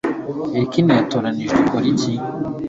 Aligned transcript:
Gherkin 0.51 0.87
yatoranijwe 0.97 1.57
ikora 1.63 1.85
iki? 1.93 2.13